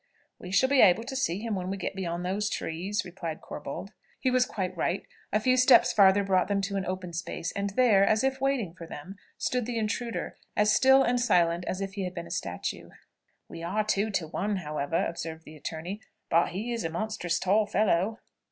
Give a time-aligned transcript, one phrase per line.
[0.39, 3.89] "We shall be able to see him when we get beyond these trees," replied Corbold.
[4.19, 7.69] He was quite right: a few steps farther brought them to an open space, and
[7.75, 11.93] there, as if waiting for them, stood the intruder, as still and silent as if
[11.93, 12.89] he had been a statue.
[13.47, 17.67] "We are two to one, however," observed the attorney, "but he is a monstrous tall
[17.67, 18.21] fellow."